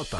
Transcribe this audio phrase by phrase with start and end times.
[0.00, 0.16] Europe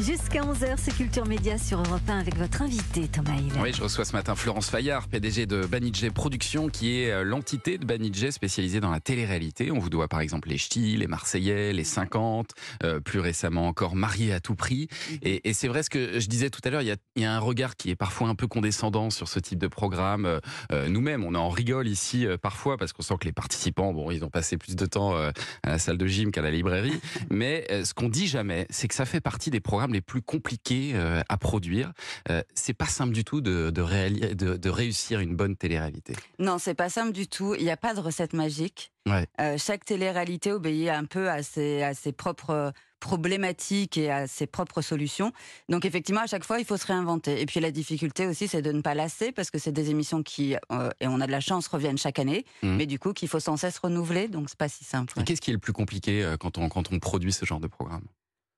[0.00, 3.52] Jusqu'à 11h, c'est Culture Média sur Europe 1 avec votre invité Thomas Hill.
[3.60, 7.78] Oui, je reçois ce matin Florence Fayard, PDG de Banijé Productions, qui est euh, l'entité
[7.78, 9.70] de Banijé spécialisée dans la télé-réalité.
[9.70, 12.50] On vous doit par exemple les Ch'tis, les Marseillais, les 50,
[12.82, 14.88] euh, plus récemment encore Mariés à tout prix.
[15.10, 15.18] Mhm.
[15.22, 17.22] Et, et c'est vrai ce que je disais tout à l'heure, il y, a, il
[17.22, 20.24] y a un regard qui est parfois un peu condescendant sur ce type de programme.
[20.24, 20.40] Euh,
[20.72, 24.10] euh, Nous-mêmes, on en rigole ici euh, parfois parce qu'on sent que les participants, bon,
[24.10, 25.30] ils ont passé plus de temps euh,
[25.62, 26.98] à la salle de gym qu'à la librairie.
[27.30, 30.22] Mais euh, ce qu'on dit jamais, c'est que ça fait partie des programmes les plus
[30.22, 31.92] compliqués euh, à produire.
[32.30, 36.14] Euh, c'est pas simple du tout de, de, réali- de, de réussir une bonne télé-réalité.
[36.38, 37.54] Non, c'est pas simple du tout.
[37.54, 38.92] Il n'y a pas de recette magique.
[39.06, 39.26] Ouais.
[39.40, 44.46] Euh, chaque télé-réalité obéit un peu à ses, à ses propres problématiques et à ses
[44.46, 45.32] propres solutions.
[45.70, 47.40] Donc effectivement, à chaque fois, il faut se réinventer.
[47.40, 50.22] Et puis la difficulté aussi, c'est de ne pas lasser parce que c'est des émissions
[50.22, 52.76] qui, euh, et on a de la chance, reviennent chaque année, Mhm.
[52.76, 54.28] mais du coup qu'il faut sans cesse renouveler.
[54.28, 55.18] Donc c'est pas si simple.
[55.18, 57.60] Et qu'est-ce qui est le plus compliqué euh, quand on, quand on produit ce genre
[57.60, 58.04] de programme?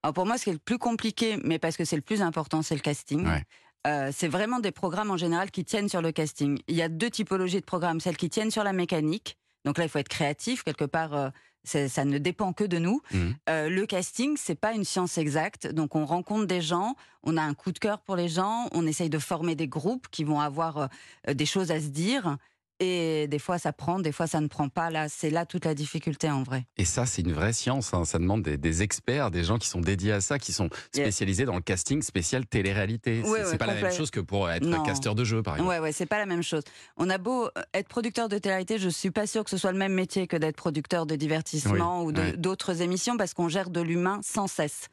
[0.02, 2.22] Alors pour moi, ce qui est le plus compliqué, mais parce que c'est le plus
[2.22, 3.26] important, c'est le casting.
[3.26, 3.42] Ouais.
[3.86, 6.58] Euh, c'est vraiment des programmes en général qui tiennent sur le casting.
[6.68, 9.36] Il y a deux typologies de programmes, celles qui tiennent sur la mécanique.
[9.64, 11.14] Donc là, il faut être créatif quelque part.
[11.14, 11.30] euh,
[11.64, 13.00] ça ne dépend que de nous.
[13.12, 13.36] Mhm.
[13.48, 15.66] Euh, le casting, c'est pas une science exacte.
[15.68, 18.86] Donc on rencontre des gens, on a un coup de cœur pour les gens, on
[18.86, 20.88] essaye de former des groupes qui vont avoir
[21.28, 22.36] euh, des choses à se dire.
[22.82, 24.90] Et des fois ça prend, des fois ça ne prend pas.
[24.90, 26.64] Là, c'est là toute la difficulté en vrai.
[26.76, 27.94] Et ça, c'est une vraie science.
[27.94, 28.04] hein.
[28.04, 31.04] Ça demande des, des experts, des gens qui sont dédiés à ça, qui sont Yeah.
[31.06, 33.22] spécialisés dans le casting spécial télé-réalité.
[33.46, 34.82] C'est pas la même chose que pour être Non.
[34.82, 35.70] casteur de jeu, par exemple.
[35.70, 36.62] Ouais, ouais, c'est pas la même chose.
[36.96, 39.72] On a beau euh, être producteur de télé je suis pas sûre que ce soit
[39.72, 42.36] le même métier que d'être producteur de divertissement Oui, ou ouais.
[42.36, 44.88] d'autres émissions parce qu'on gère de l'humain sans cesse.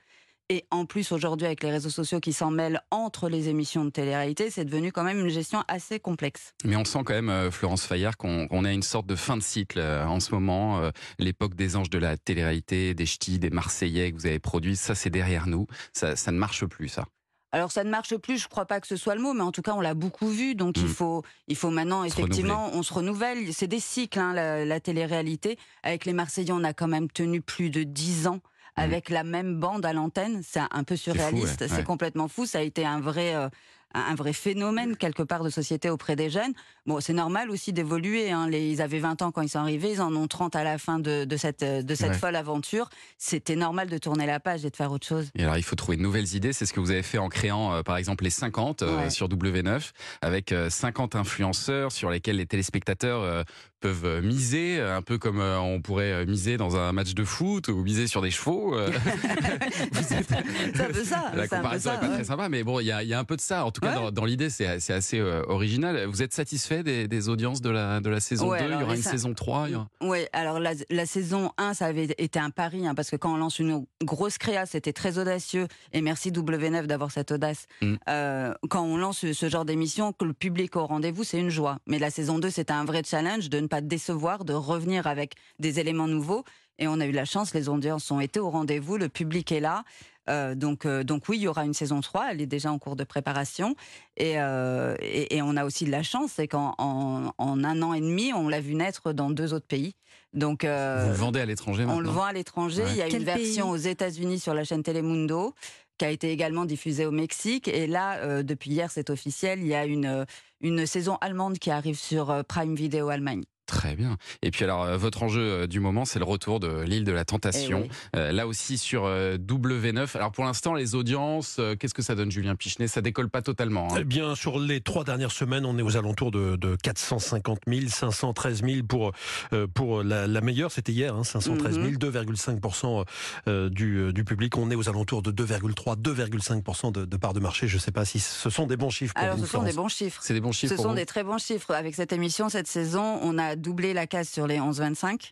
[0.51, 3.91] Et en plus, aujourd'hui, avec les réseaux sociaux qui s'en mêlent entre les émissions de
[3.91, 6.53] télé-réalité, c'est devenu quand même une gestion assez complexe.
[6.65, 9.43] Mais on sent quand même, euh, Florence Fayard, qu'on a une sorte de fin de
[9.43, 10.79] cycle euh, en ce moment.
[10.79, 14.75] Euh, L'époque des anges de la télé-réalité, des ch'tis, des Marseillais que vous avez produits,
[14.75, 15.67] ça c'est derrière nous.
[15.93, 17.05] Ça, ça ne marche plus, ça.
[17.51, 19.51] Alors ça ne marche plus, je crois pas que ce soit le mot, mais en
[19.51, 20.87] tout cas on l'a beaucoup vu, donc il Mm.
[20.89, 23.53] faut il faut maintenant Se effectivement on se renouvelle.
[23.53, 25.57] C'est des cycles hein, la, la télé-réalité.
[25.83, 28.39] Avec les Marseillais, on a quand même tenu plus de dix ans
[28.75, 30.41] avec la même bande à l'antenne.
[30.43, 31.83] C'est un peu surréaliste, ouais, c'est ouais.
[31.83, 32.45] complètement fou.
[32.45, 33.49] Ça a été un vrai euh,
[33.93, 36.53] un vrai phénomène quelque part de société auprès des jeunes.
[36.85, 38.31] Bon, c'est normal aussi d'évoluer.
[38.31, 38.49] Hein.
[38.51, 40.99] Ils avaient 20 ans quand ils sont arrivés, ils en ont 30 à la fin
[40.99, 42.17] de, de cette, de cette Ouais.
[42.17, 42.89] folle aventure.
[43.17, 45.29] C'était normal de tourner la page et de faire autre chose.
[45.35, 46.53] Et alors, il faut trouver de nouvelles idées.
[46.53, 49.09] C'est ce que vous avez fait en créant, euh, par exemple, les 50 euh, Ouais.
[49.09, 49.91] sur W9,
[50.21, 53.43] avec euh, 50 influenceurs sur lesquels les téléspectateurs euh,
[53.81, 58.07] peuvent miser, un peu comme on pourrait miser dans un match de foot ou miser
[58.07, 58.77] sur des chevaux.
[58.79, 60.27] êtes-
[60.73, 61.31] C'est un peu ça.
[61.33, 62.13] La comparaison ça, n'est pas ouais.
[62.15, 63.65] très sympa, mais bon, il y a, il y a un peu de ça.
[63.65, 63.95] En tout cas, Ouais.
[63.95, 66.05] dans, dans l'idée, c'est assez euh, original.
[66.05, 68.83] Vous êtes satisfait des, des audiences de la, de la saison Ouais, 2 Il y
[68.83, 71.85] aura une ça- saison 3 il y aura- Oui, alors la, la saison 1, ça
[71.87, 75.17] avait été un pari, hein, parce que quand on lance une grosse créa, c'était très
[75.17, 77.65] audacieux, et merci W9 d'avoir cette audace.
[77.81, 77.95] Mm.
[78.09, 81.49] Euh, quand on lance ce, ce genre d'émission, que le public au rendez-vous, c'est une
[81.49, 81.79] joie.
[81.87, 85.33] Mais la saison 2, c'était un vrai challenge de ne pas décevoir, de revenir avec
[85.59, 86.43] des éléments nouveaux.
[86.79, 89.59] Et on a eu la chance, les audiences ont été au rendez-vous, le public est
[89.59, 89.83] là.
[90.29, 92.79] Euh, donc, euh, donc oui, il y aura une saison 3, elle est déjà en
[92.79, 93.75] cours de préparation.
[94.15, 97.81] Et, euh, et, et on a aussi de la chance, c'est qu'en en, en un
[97.81, 99.95] an et demi, on l'a vu naître dans deux autres pays.
[100.33, 102.83] Donc, euh, Vous le vendez à l'étranger on maintenant le vend à l'étranger.
[102.83, 102.91] Ouais.
[102.91, 105.55] Il y a Quel une version aux États-Unis sur la chaîne Telemundo
[105.97, 107.67] qui a été également diffusée au Mexique.
[107.67, 110.25] Et là, euh, depuis hier, c'est officiel, il y a une,
[110.61, 113.43] une saison allemande qui arrive sur Prime Video Allemagne.
[113.69, 114.17] Très bien.
[114.41, 117.11] Et puis alors, euh, votre enjeu euh, du moment, c'est le retour de l'île de
[117.11, 117.81] la Tentation.
[117.85, 117.89] Eh oui.
[118.15, 120.15] Euh, là aussi sur euh, W9.
[120.15, 122.87] Alors pour l'instant, les audiences, euh, qu'est-ce que ça donne, Julien Pichenet?
[122.87, 123.89] Ça décolle pas totalement.
[123.93, 123.97] hein.
[123.99, 127.81] Eh bien, sur les trois dernières semaines, on est aux alentours de, de 450 000,
[127.89, 129.11] 513 000 pour,
[129.53, 130.71] euh, pour la, la meilleure.
[130.71, 131.97] C'était hier, hein, 513 000, Mhm.
[131.97, 133.05] 2,5%
[133.47, 134.57] euh, du, du public.
[134.57, 137.67] On est aux alentours de 2,3, 2,5% de, de part de marché.
[137.67, 139.63] Je ne sais pas si ce sont des bons chiffres pour Alors, vous, ce sont
[139.63, 140.19] des bons chiffres.
[140.23, 140.95] C'est des bons chiffres Ce pour sont vous?
[140.95, 141.71] des très bons chiffres.
[141.73, 145.31] Avec cette émission, cette saison, on a doublé la case sur les 11-25.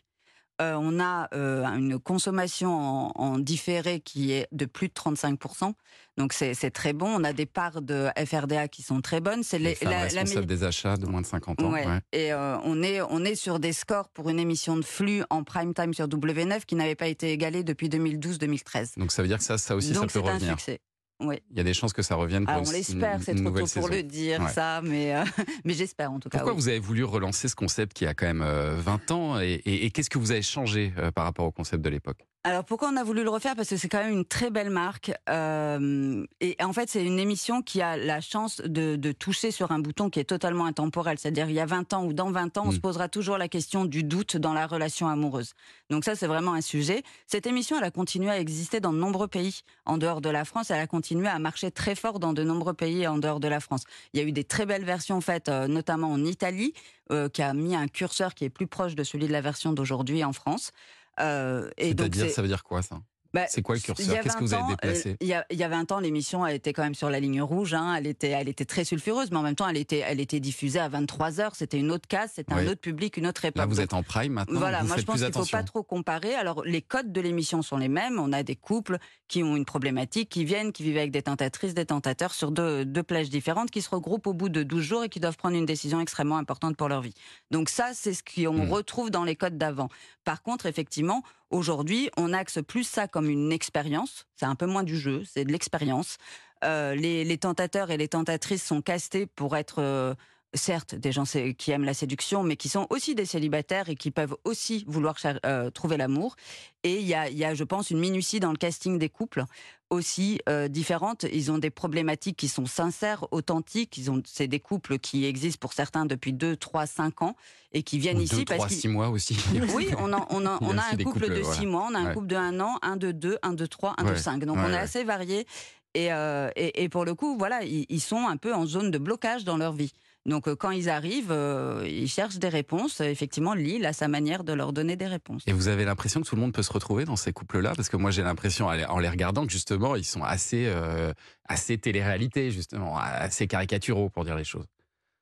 [0.60, 5.72] Euh, on a euh, une consommation en, en différé qui est de plus de 35%.
[6.16, 7.06] Donc c'est très bon.
[7.06, 9.44] On a des parts de FRDA qui sont très bonnes.
[9.44, 11.70] C'est Les les- femmes la- la responsables des achats de moins de 50 ans.
[11.70, 11.86] Ouais.
[11.86, 12.00] ouais.
[12.12, 15.44] Et euh, on est on est sur des scores pour une émission de flux en
[15.44, 18.98] prime time sur W9 qui n'avait pas été égalés depuis 2012-2013.
[18.98, 20.58] Donc ça veut dire que ça, ça aussi, Donc ça peut c'est un revenir.
[20.58, 20.80] succès.
[21.20, 21.36] Oui.
[21.50, 23.66] Il y a des chances que ça revienne pour une- on l'espère, c'est trop tôt
[23.74, 24.48] pour le dire Ouais.
[24.52, 25.24] ça, mais euh,
[25.64, 26.38] mais j'espère en tout cas.
[26.38, 26.60] Pourquoi oui.
[26.60, 29.84] vous avez voulu relancer ce concept qui a quand même euh, 20 ans et, et-
[29.86, 32.24] et qu'est-ce que vous avez changé euh, par rapport au concept de l'époque?
[32.44, 33.56] Alors pourquoi on a voulu le refaire?
[33.56, 35.12] Parce que c'est quand même une très belle marque.
[35.28, 39.72] Euh, et en fait, c'est une émission qui a la chance de, de, toucher sur
[39.72, 41.18] un bouton qui est totalement intemporel.
[41.18, 42.80] C'est-à-dire il y a 20 ans ou dans 20 ans, on se mm.
[42.80, 45.54] posera toujours la question du doute dans la relation amoureuse.
[45.90, 47.02] Donc ça, c'est vraiment un sujet.
[47.26, 50.44] Cette émission, elle a continué à exister dans de nombreux pays en dehors de la
[50.44, 50.70] France.
[50.70, 53.58] Elle a continué à marcher très fort dans de nombreux pays en dehors de la
[53.58, 53.82] France.
[54.12, 56.72] Il y a eu des très belles versions faites, euh, notamment en Italie,
[57.10, 59.72] euh, qui a mis un curseur qui est plus proche de celui de la version
[59.72, 60.72] d'aujourd'hui en France.
[61.20, 63.00] Euh, C'est-à-dire, ça veut dire quoi ça?
[63.34, 64.20] Bah, c'est quoi le curseur?
[64.22, 65.10] Qu'est-ce que vous avez déplacé?
[65.10, 67.10] euh, il, y a, il y a 20 ans, l'émission, elle était quand même sur
[67.10, 67.74] la ligne rouge.
[67.74, 67.94] Hein.
[67.96, 70.80] Elle, était, elle était très sulfureuse, mais en même temps, elle était, elle était diffusée
[70.80, 73.58] à 23 h C'était une autre case, c'était un autre public, une autre époque.
[73.58, 74.58] Là, vous êtes en prime maintenant?
[74.58, 76.34] Voilà, moi je pense qu'il ne faut pas trop comparer.
[76.34, 78.18] Alors, les codes de l'émission sont les mêmes.
[78.18, 78.98] On a des couples
[79.28, 82.86] qui ont une problématique, qui viennent, qui vivent avec des tentatrices, des tentateurs sur deux,
[82.86, 85.56] deux plages différentes, qui se regroupent au bout de 12 jours et qui doivent prendre
[85.56, 87.14] une décision extrêmement importante pour leur vie.
[87.50, 88.72] Donc ça, c'est ce qu'on hmm.
[88.72, 89.88] retrouve dans les codes d'avant.
[90.24, 94.26] Par contre, effectivement, Aujourd'hui, on axe plus ça comme une expérience.
[94.36, 96.18] C'est un peu moins du jeu, c'est de l'expérience.
[96.64, 100.14] Euh, les, tentateurs et les tentatrices sont castés pour être euh,
[100.54, 101.24] certes des gens
[101.56, 105.16] qui aiment la séduction, mais qui sont aussi des célibataires et qui peuvent aussi vouloir
[105.44, 106.36] euh, trouver l'amour.
[106.84, 109.44] Et il y a, je pense, une minutie dans le casting des couples
[109.90, 111.24] aussi euh, différente.
[111.32, 113.96] Ils ont des problématiques qui sont sincères, authentiques.
[113.98, 117.36] Ils ont, c'est des couples qui existent pour certains depuis 2, 3, 5 ans
[117.72, 119.36] et qui viennent ici 2, parce 3, 6 mois aussi.
[119.74, 122.12] Oui, on a, on a, on a un couple de 6 mois, on a un
[122.14, 124.44] couple de 1 an, un de 2, un de 3, un de 5.
[124.44, 125.46] Donc on est assez variés.
[125.94, 128.90] Et, euh, et, et, pour le coup, voilà, ils, ils sont un peu en zone
[128.90, 129.92] de blocage dans leur vie.
[130.28, 133.00] Donc euh, quand ils arrivent, euh, ils cherchent des réponses.
[133.00, 135.42] Effectivement, Lille a sa manière de leur donner des réponses.
[135.46, 137.72] Et vous avez l'impression que tout le monde peut se retrouver dans ces couples-là?
[137.74, 141.12] Parce que moi j'ai l'impression, en les regardant, que justement, ils sont assez, euh,
[141.46, 144.66] assez télé-réalité, justement, assez caricaturaux pour dire les choses.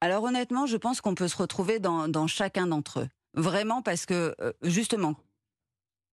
[0.00, 3.08] Alors honnêtement, je pense qu'on peut se retrouver dans, dans chacun d'entre eux.
[3.34, 5.14] Vraiment parce que, justement,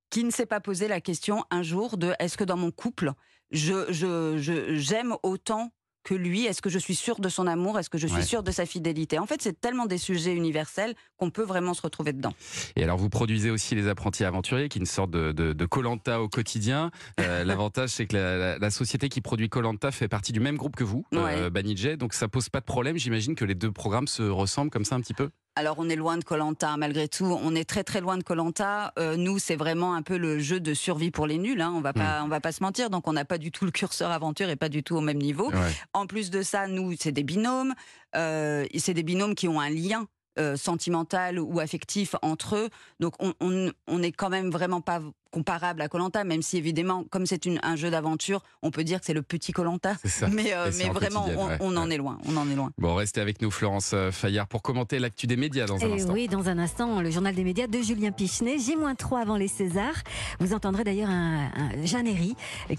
[0.10, 3.14] qui ne s'est pas posé la question un jour de est-ce que dans mon couple,
[3.52, 5.72] je, je, je, j'aime autant
[6.04, 8.44] que lui Est-ce que je suis sûre de son amour Est-ce que je suis sûre
[8.44, 9.20] de sa fidélité?
[9.20, 12.34] En fait, c'est tellement des sujets universels qu'on peut vraiment se retrouver dedans.
[12.76, 16.30] Et alors, vous produisez aussi les apprentis aventuriers, qui est une sorte de Colanta au
[16.30, 16.92] quotidien.
[17.20, 20.84] Euh, l'avantage, c'est que la, société qui produit Colanta fait partie du même groupe que
[20.84, 22.98] vous, euh, Banijay, donc ça pose pas de problème.
[22.98, 25.30] J'imagine que les deux programmes se ressemblent comme ça un petit peu.
[25.56, 28.92] Alors on est loin de Colanta malgré tout, on est très très loin de Colanta.
[28.98, 31.62] Euh, nous c'est vraiment un peu le jeu de survie pour les nuls.
[31.62, 31.72] Hein.
[31.76, 32.26] On va pas, hmm.
[32.26, 32.90] on va pas se mentir.
[32.90, 35.20] Donc on n'a pas du tout le curseur aventure et pas du tout au même
[35.20, 35.52] niveau.
[35.94, 37.74] En plus de ça, nous c'est des binômes.
[38.16, 40.08] Euh, c'est des binômes qui ont un lien
[40.40, 42.70] euh, sentimental ou affectif entre eux.
[43.00, 45.02] Donc on, on, on est quand même vraiment pas
[45.34, 49.06] comparable à Colanta, même si évidemment, comme c'est un jeu d'aventure, on peut dire que
[49.06, 49.96] c'est le petit Colanta.
[50.32, 51.28] Mais, euh, mais vraiment,
[51.60, 52.18] on, en est loin.
[52.26, 52.72] On en est loin.
[52.78, 55.94] Bon, restez avec nous, Florence euh, Fayard, pour commenter l'actu des médias dans un Et
[55.94, 56.14] instant.
[56.14, 60.04] Oui, dans un instant, le journal des médias de Julien Pichenet, J-3 avant les Césars.
[60.40, 62.08] Vous entendrez d'ailleurs un, un Jeanne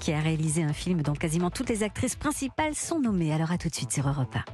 [0.01, 3.33] qui a réalisé un film dont quasiment toutes les actrices principales sont nommées.
[3.33, 4.45] Alors à tout de suite sur Europe 1.